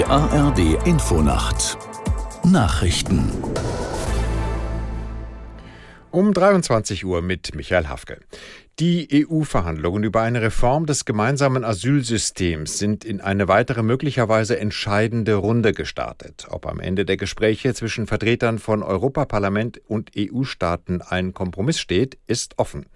[0.00, 1.76] Die ARD Infonacht
[2.42, 3.30] Nachrichten
[6.10, 8.20] um 23 Uhr mit Michael Hafke.
[8.78, 15.74] Die EU-Verhandlungen über eine Reform des gemeinsamen Asylsystems sind in eine weitere möglicherweise entscheidende Runde
[15.74, 16.46] gestartet.
[16.48, 22.58] Ob am Ende der Gespräche zwischen Vertretern von Europaparlament und EU-Staaten ein Kompromiss steht, ist
[22.58, 22.86] offen.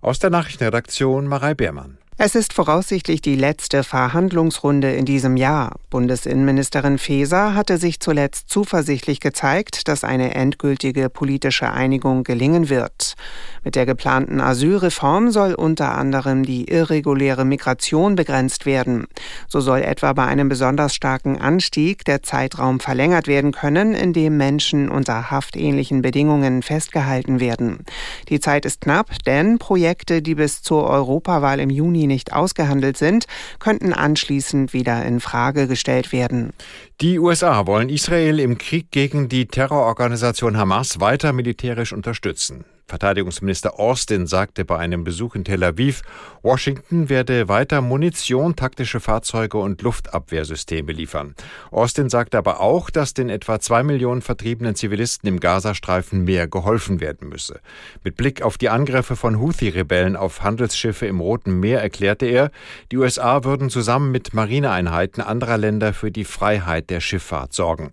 [0.00, 1.98] Aus der Nachrichtenredaktion Marei Beermann.
[2.20, 5.76] Es ist voraussichtlich die letzte Verhandlungsrunde in diesem Jahr.
[5.88, 13.14] Bundesinnenministerin Faeser hatte sich zuletzt zuversichtlich gezeigt, dass eine endgültige politische Einigung gelingen wird.
[13.62, 19.06] Mit der geplanten Asylreform soll unter anderem die irreguläre Migration begrenzt werden.
[19.46, 24.36] So soll etwa bei einem besonders starken Anstieg der Zeitraum verlängert werden können, in dem
[24.36, 27.84] Menschen unter haftähnlichen Bedingungen festgehalten werden.
[28.28, 33.26] Die Zeit ist knapp, denn Projekte, die bis zur Europawahl im Juni nicht ausgehandelt sind,
[33.60, 36.52] könnten anschließend wieder in Frage gestellt werden.
[37.00, 42.64] Die USA wollen Israel im Krieg gegen die Terrororganisation Hamas weiter militärisch unterstützen.
[42.88, 46.00] Verteidigungsminister Austin sagte bei einem Besuch in Tel Aviv,
[46.42, 51.34] Washington werde weiter Munition, taktische Fahrzeuge und Luftabwehrsysteme liefern.
[51.70, 57.00] Austin sagte aber auch, dass den etwa zwei Millionen vertriebenen Zivilisten im Gazastreifen mehr geholfen
[57.00, 57.60] werden müsse.
[58.04, 62.50] Mit Blick auf die Angriffe von Houthi-Rebellen auf Handelsschiffe im Roten Meer erklärte er,
[62.90, 67.92] die USA würden zusammen mit Marineeinheiten anderer Länder für die Freiheit der Schifffahrt sorgen.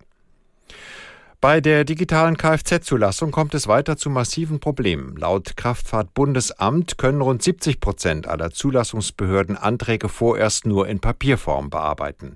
[1.46, 5.16] Bei der digitalen Kfz-Zulassung kommt es weiter zu massiven Problemen.
[5.16, 12.36] Laut Kraftfahrtbundesamt können rund 70 Prozent aller Zulassungsbehörden Anträge vorerst nur in Papierform bearbeiten.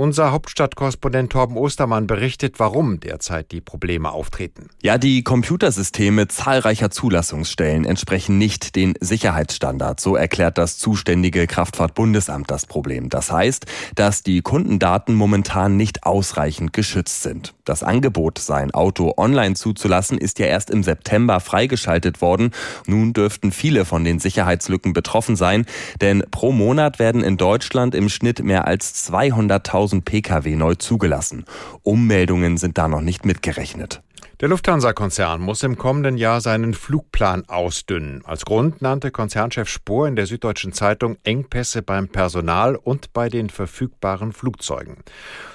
[0.00, 4.70] Unser Hauptstadtkorrespondent Torben Ostermann berichtet, warum derzeit die Probleme auftreten.
[4.80, 10.02] Ja, die Computersysteme zahlreicher Zulassungsstellen entsprechen nicht den Sicherheitsstandards.
[10.02, 13.10] So erklärt das zuständige Kraftfahrtbundesamt das Problem.
[13.10, 17.52] Das heißt, dass die Kundendaten momentan nicht ausreichend geschützt sind.
[17.66, 22.52] Das Angebot, sein Auto online zuzulassen, ist ja erst im September freigeschaltet worden.
[22.86, 25.66] Nun dürften viele von den Sicherheitslücken betroffen sein,
[26.00, 31.44] denn pro Monat werden in Deutschland im Schnitt mehr als 200.000 1000 Pkw neu zugelassen.
[31.82, 34.02] Ummeldungen sind da noch nicht mitgerechnet.
[34.40, 38.22] Der Lufthansa-Konzern muss im kommenden Jahr seinen Flugplan ausdünnen.
[38.24, 43.50] Als Grund nannte Konzernchef Spohr in der Süddeutschen Zeitung Engpässe beim Personal und bei den
[43.50, 44.96] verfügbaren Flugzeugen.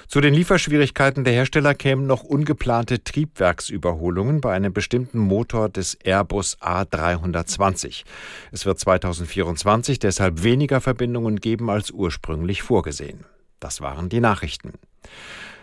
[0.07, 6.59] Zu den Lieferschwierigkeiten der Hersteller kämen noch ungeplante Triebwerksüberholungen bei einem bestimmten Motor des Airbus
[6.59, 8.03] A320.
[8.51, 13.25] Es wird 2024 deshalb weniger Verbindungen geben als ursprünglich vorgesehen.
[13.65, 14.73] Das waren die Nachrichten.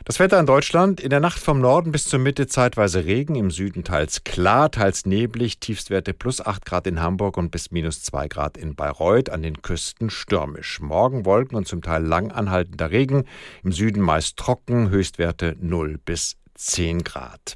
[0.04, 3.52] Das Wetter in Deutschland in der Nacht vom Norden bis zur Mitte zeitweise Regen, im
[3.52, 8.26] Süden teils klar, teils neblig, Tiefstwerte plus 8 Grad in Hamburg und bis minus 2
[8.26, 10.80] Grad in Bayreuth, an den Küsten stürmisch.
[10.80, 13.22] Morgen Wolken und zum Teil lang anhaltender Regen,
[13.62, 17.54] im Süden meist trocken, Höchstwerte 0 bis 10 Grad.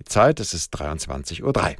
[0.00, 1.76] Die Zeit, es ist 23.03 Uhr.